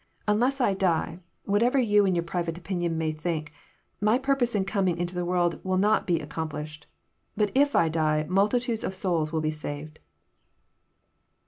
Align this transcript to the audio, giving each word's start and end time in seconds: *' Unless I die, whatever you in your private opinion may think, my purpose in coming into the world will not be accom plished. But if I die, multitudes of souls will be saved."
*' 0.17 0.27
Unless 0.27 0.59
I 0.59 0.73
die, 0.73 1.19
whatever 1.43 1.77
you 1.77 2.07
in 2.07 2.15
your 2.15 2.23
private 2.23 2.57
opinion 2.57 2.97
may 2.97 3.11
think, 3.11 3.53
my 4.01 4.17
purpose 4.17 4.55
in 4.55 4.65
coming 4.65 4.97
into 4.97 5.13
the 5.13 5.23
world 5.25 5.63
will 5.63 5.77
not 5.77 6.07
be 6.07 6.17
accom 6.17 6.49
plished. 6.49 6.85
But 7.37 7.51
if 7.53 7.75
I 7.75 7.87
die, 7.87 8.25
multitudes 8.27 8.83
of 8.83 8.95
souls 8.95 9.31
will 9.31 9.41
be 9.41 9.51
saved." 9.51 9.99